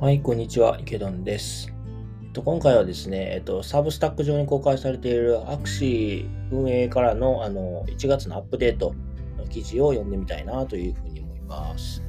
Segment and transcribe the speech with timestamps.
[0.00, 0.78] はい、こんにちは。
[0.80, 1.72] 池ンです。
[2.22, 8.94] えっと、今回はですね、えっと、サブスタック上に公開されているアクシー運営からのあの1月のアップデート
[9.36, 12.02] の記事を読んでみたいなというふうに思います。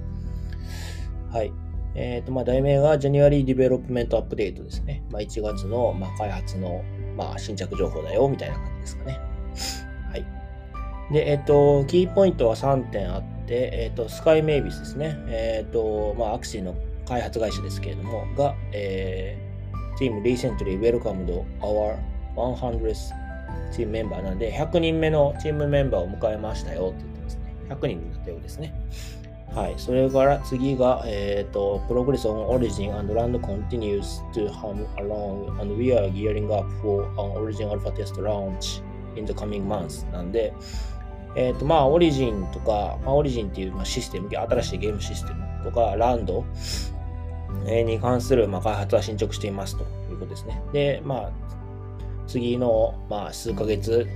[1.31, 1.51] はい。
[1.95, 5.03] えっ、と、まあ、題名が January Development Update ですね。
[5.11, 6.83] まあ、1月の、まあ、開発の、
[7.17, 9.19] まあ、新着情報だよ、みたいな感じですかね。
[10.11, 10.25] はい。
[11.11, 15.17] で、えっ、と、キーポイントは3点あって、えっ、と、スカイメイビスですね。
[15.27, 16.75] えっ、と、まあ、アクシーの
[17.07, 21.97] 開発会社ですけれども、が、えー、Team Recently Welcomed Our
[22.35, 23.13] 100th
[23.71, 27.41] Team Member なんで、100人目のチームメンバーを迎えましたよって言ってますね。
[27.69, 28.73] 100人になったようですね。
[29.55, 29.73] はい。
[29.77, 37.31] それから次が、えっ、ー、と、Progress on Origin and Land continues to hum along and we are gearing up for an
[37.35, 38.83] Origin Alpha Test launch
[39.15, 40.53] in the coming months なんで、
[41.35, 46.45] えっ、ー、と、まあ、オリジンとか、まあ、オリジンっていう、まあ、システム、新しいゲームシステムとか、ランド、
[47.65, 50.61] に関する、まあ、開発は進捗していますということですね。
[50.71, 51.31] で、まあ、
[52.27, 54.07] 次の、まあ、数ヶ月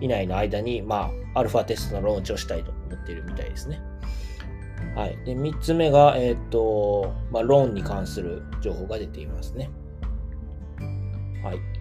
[0.00, 3.80] 以内の間に、まあ、アルファテストのローンチをしたいと思っているみたいですね。
[4.94, 5.16] はい。
[5.24, 9.70] で、3つ目が、えっ、ー、と、まあ、ローンに関する情報が出ていますね。
[11.42, 11.77] はい。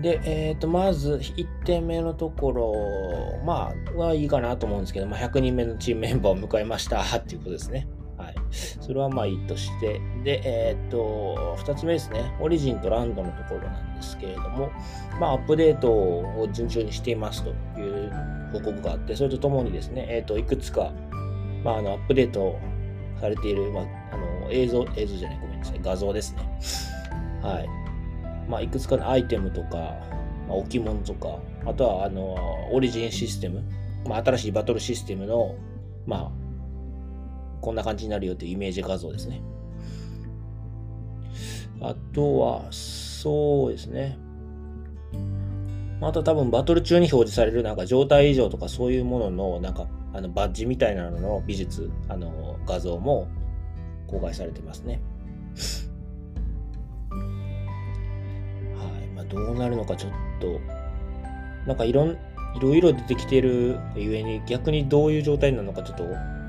[0.00, 7.86] で、えっ、ー、と、まず、1点目のところ、まあ、はいいかなと思うんですけど、まあ、100人目のチームメンバーを迎えました っていうことですね。
[8.16, 8.34] はい。
[8.50, 12.32] それはまあいいとして、で、えー、っと、二つ目ですね。
[12.40, 14.70] オリジンとランドのところなんですけれども、
[15.20, 18.10] まあ、アップデートを順調にしていますという
[18.52, 20.92] 報告があって、それとともにですね、えー、っと、いくつか、
[21.64, 22.56] まあ、あの、アップデート
[23.20, 26.42] されている、まあ、あの、映像、映像じゃない、ごめんなさい、画像ですね。
[27.42, 27.81] はい。
[28.52, 29.96] まあ、いくつかのアイテムとか、
[30.46, 32.36] まあ、置物とか、あとは、あの、
[32.70, 33.64] オリジンシステム、
[34.06, 35.54] まあ、新しいバトルシステムの、
[36.06, 36.32] まあ、
[37.62, 39.40] こんな感じになるよというイメージ画像ですね。
[41.80, 44.18] あとは、そうですね。
[46.02, 53.28] あと多分バトル中に表示されるなんか状態異常とかそういうもののなんかあのバッジみたいなのの美術、あの画像も
[54.08, 55.00] 公開されてますね。
[59.36, 60.60] どうなるのかちょっと、
[61.66, 66.04] なんかいろん、いろいろ出てきてるゆえに逆にどういう状態なのかちょっと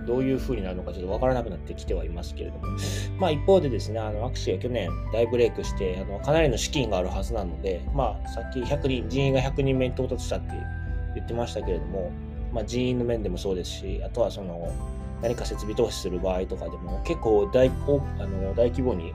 [0.06, 2.66] どういう風になるのかちょっとわからなくなってきてはいますけれども、
[3.20, 10.52] まあ一方でですね、あの、アクシーは去年大ブレイクして、あの、かなりの資金があるはずなので、まあさっき100人、人員が100人目に到達したって
[11.16, 12.12] 言ってましたけれども、
[12.52, 14.72] まあ人員の面でもそうですし、あとはその、
[15.22, 17.72] 何か設備投資する場合とかでも結構大あ
[18.28, 19.14] の大規模に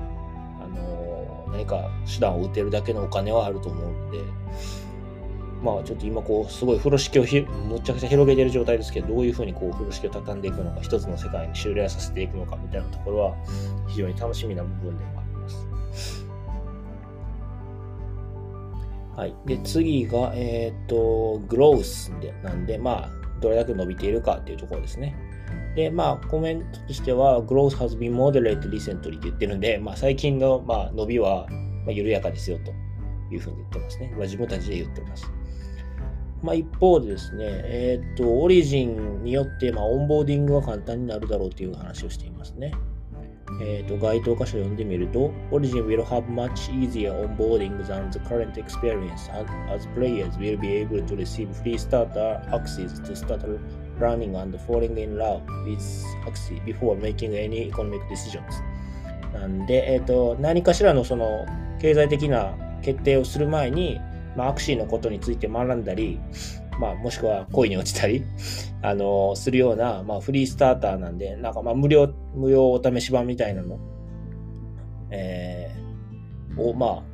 [1.53, 4.19] 何か手段を打てるだけのお金はあると思うので、
[5.63, 13.37] まあちょっと今こうすごい風呂敷をひむちゃくちゃ広げてる状態ですけどどういうふうにこう風呂敷を畳んでいくのか一つの世界に修練させていくのかみたいなところは
[13.89, 15.69] 非常に楽しみな部分でもあります。
[19.19, 19.35] はい。
[19.47, 23.11] で、次が、えっ、ー、と、グロースでなんで、まあ、
[23.41, 25.17] どれだけ伸びているかっていうところですね。
[25.75, 32.73] で、まあ、コメントとしては、growth has been moderate recently って言ってるんで、まあ、最近の、まあ、伸びは、まあ、緩やかですよと
[33.33, 34.09] いうふうに言ってますね。
[34.13, 35.31] まあ、自分たちで言ってます。
[36.43, 42.73] まあ、一方でですね、えっ、ー、と、オリジンによって、まあ、オンボーディングが簡単になるだろうという話をしていますね。
[43.61, 49.29] えっ、ー、と、該当箇所を読んでみると、Origin will have much easier onboarding than the current experience
[49.69, 53.41] as players will be able to receive free starter access to start
[53.99, 55.79] running and falling in love with
[56.27, 58.43] Axie before making any economic decisions.
[59.33, 61.47] なんで、えっ、ー、と、何かしらのその
[61.81, 64.01] 経済的な決定をする前に、
[64.37, 66.21] まあ、アクシーのことについて学んだり、
[66.81, 68.25] まあ、もしくは恋に落ちたり、
[68.83, 73.79] あのするような、まあ、フリースターターなんで、なんかまあ無料、無料お試し版みたいなの、
[75.11, 77.05] えー、を、ま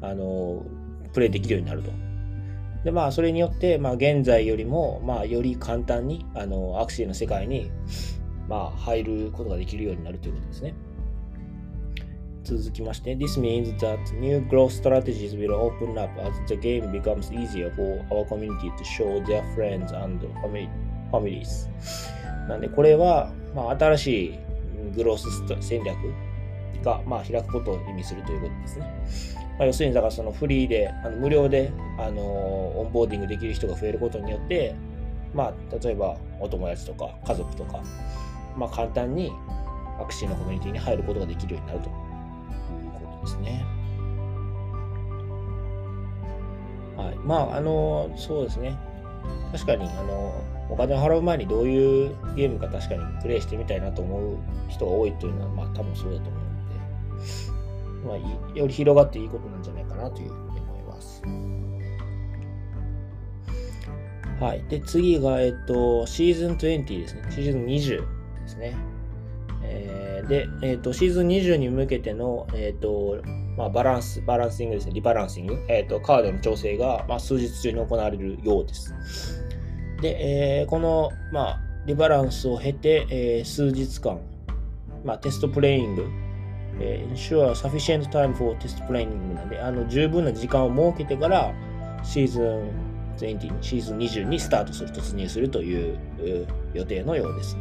[0.00, 0.64] あ、あの
[1.12, 1.90] プレイできるようになると。
[2.84, 7.70] で、まあ、それによって、まあ、現在よりも、まあ、より簡単に、あの、アクシーの世界に、
[8.46, 10.74] まあ、入ることができるようになるということですね。
[12.44, 18.28] 続きまして、This means that new growth strategies will open up as the game becomes easier for our
[18.28, 20.28] community to show their friends and
[21.10, 21.70] families.
[22.46, 24.38] なんで、これは、まあ、新しい
[24.94, 25.26] グロース
[25.66, 25.96] 戦略
[26.84, 29.43] が、まあ、開くことを意味するということですね。
[29.58, 34.74] まあ、要するに、だからそのフリーで、あの無料で、あのオンボーディングできる人が増えることによって、
[35.32, 37.82] まあ、例えばお友達とか家族とか、
[38.56, 39.32] まあ、簡単に
[40.00, 43.14] アクシーのコミュニティに入ることができるようになるということ。
[43.24, 43.64] ですね。
[46.96, 47.16] はい。
[47.24, 48.76] まあ、あの、そうですね。
[49.52, 50.34] 確かに、あの、
[50.70, 57.53] お金を払う前にどういうゲームか確かにプレイしてみたいなと思う人が多いというのは、まあ多分そうだと思うので、
[58.04, 58.16] まあ、
[58.56, 61.22] より広がっていいことなんじゃないかなというふうに思います。
[64.40, 64.64] はい。
[64.68, 67.22] で、次が、えっと、シーズン20ですね。
[67.30, 68.00] シーズン20
[68.42, 68.74] ですね。
[69.62, 73.22] えー、で、えっと、シーズン20に向けての、えっと、
[73.56, 78.94] まあ、バランス、バランシングですね、リバランシング、えっと、カードの調整が、まあ、数日中に行われるようです。
[80.00, 84.20] で、えー、この、まあ、リバランスを経て、えー、数日間、
[85.04, 86.06] まあ、テストプレイング、
[86.80, 91.52] えー、ensure sufficient time for test playing なんで、あの、十分な時間を設けてから、
[92.02, 95.98] シーズン20、シーズン20にスタートする、突入するという
[96.72, 97.56] 予定のようです。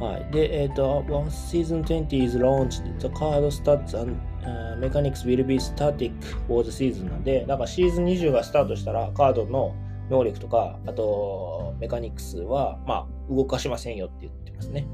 [0.00, 0.32] はい。
[0.32, 6.12] で、えっ、ー、と、once season 20 is launched, the card stats and、uh, mechanics will be static
[6.46, 9.74] for the season なんで、だからシーズン20がスタートしたら、カードの
[10.08, 14.86] 能力とか、あと、メカニクスは、まあ、動かしませんよって言ってますね。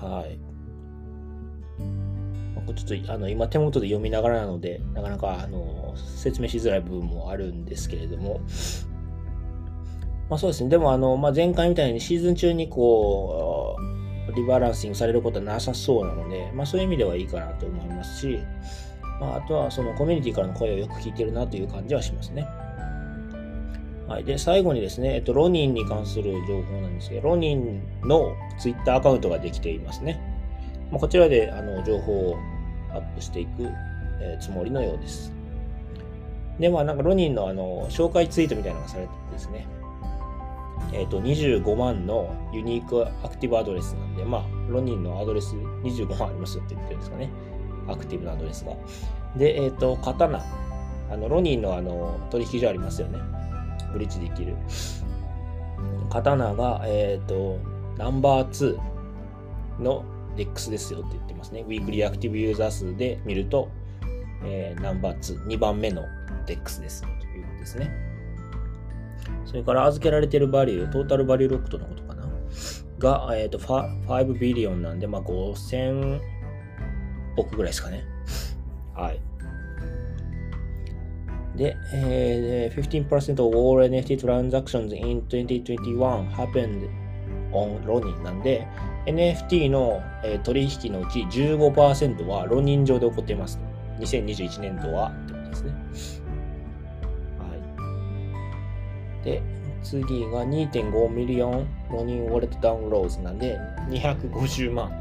[0.00, 0.38] はい。
[2.74, 8.40] ちょっとあの今手元で読みながらなので、なかなかあの説明しづらい部分もあるんですけれども、
[10.28, 10.70] まあそうですね。
[10.70, 13.76] でもあの、まあ、前回みたいにシーズン中にこ
[14.28, 18.38] う、リバランシングされることはなさそうなので、まあそういう意味ではいいかなと思いますし、
[19.20, 22.46] まああとはそのコミュニティからの声をよく聞いてるなという感じはしますね。
[24.08, 24.24] はい。
[24.24, 30.18] で、最後にですね、えっと、ロニンに関する情報なんですけど、ロニンのツイッターアカウントができていますね。
[30.90, 32.36] まあ、こちらであの情報を
[32.90, 33.64] アップしていく、
[34.20, 35.32] えー、つもりのようです。
[36.58, 39.66] で、まあなんかロニンのあの紹介ツイートみたいなのがされてですね、
[40.92, 47.30] えっ、ー、と、25万の unique active address なんで、まあ、ロニンのアドレス25万ありますよって言ってるんですかね。
[47.88, 48.72] アクティブなアドレスが。
[49.36, 50.42] で、えっ、と、刀。
[51.10, 53.18] あの、ロニンのあの、取引所ありますよね。
[53.92, 54.56] ブリッジできる。
[56.10, 57.58] 刀が、えっ、ー、と、
[57.96, 60.04] ナンバー2の
[60.36, 61.64] DEX ですよって言ってますね。
[61.66, 63.68] weekly active user 数で見ると、
[64.44, 66.04] えー、ナンバー2、2番目の
[66.46, 67.90] DEX ですということですね。
[69.44, 72.28] それから預けられているバリュー、 total value locked のことかな
[72.98, 76.20] が、えっ、ー、と、5 billion なんで、まあ、5000
[77.36, 78.04] 億ぐらいですかね。
[78.94, 79.20] はい。
[81.58, 86.88] で、えー、15% of all NFT transactions in 2021 happened
[87.52, 88.66] on Ronin なんで、
[89.06, 93.58] NFT の、えー、取引のうち15%はロニン上で起こっています。
[93.98, 95.72] 2021年度はってことですね。
[97.38, 97.46] は
[99.22, 99.42] いで、
[99.82, 103.58] 次が2.5 million Ronin wallet download なんで、
[103.88, 104.92] 250万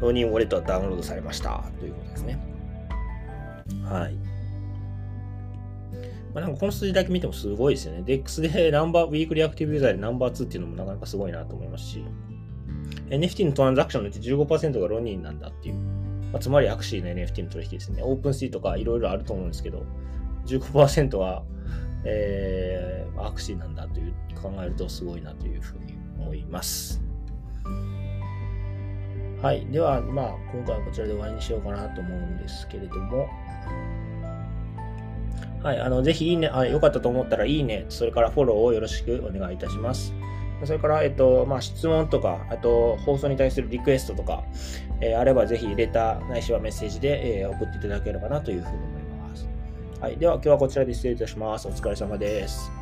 [0.00, 2.38] ロニンウォレットがダウンロードされましたということですね。
[3.84, 4.25] はい。
[6.36, 8.02] まあ、なんかこの数字だけ見てもすごいですよね。
[8.04, 12.04] DEX でナンバー、 weekly active user でナンバー2っていうのもなかなかすごいなと思いますし、
[13.08, 15.76] NFT のトランザクションのうち15%がロニンなんだっていう、
[16.32, 18.02] まあ、つまりアクシーの NFT の取引ですね。
[18.02, 19.82] オープンシーとかいろいろあると思うんですけど、
[20.44, 21.42] 15%は
[22.04, 27.02] えー、アクシーなんだという考えるとすごいなというふうに思います。
[29.42, 29.66] はい。
[29.66, 33.26] では、まあ、今回はこちらで終わりにしようかなと思うんですけれども、
[35.62, 35.80] はい。
[35.80, 40.14] あの、ぜひいいね、あ、よかったと思ったらいいね、それからフォローをよろしくお願いいたします。
[40.64, 44.44] それから、えっと、まあ、質問とか、あと、放送に対するリクエストとか、
[45.00, 49.48] えー、あればぜひレター、ないしはメッセージで、えー、送っていただければなというふうに思います。
[50.00, 50.16] はい。
[50.16, 51.68] では今日はこちらで失礼いたします。
[51.68, 52.75] お疲れ様です。